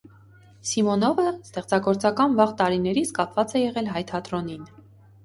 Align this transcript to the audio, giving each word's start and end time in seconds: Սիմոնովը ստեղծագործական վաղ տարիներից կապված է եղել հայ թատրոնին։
Սիմոնովը 0.67 1.25
ստեղծագործական 1.33 2.33
վաղ 2.39 2.53
տարիներից 2.63 3.13
կապված 3.19 3.55
է 3.61 3.63
եղել 3.65 3.93
հայ 3.97 4.03
թատրոնին։ 4.15 4.65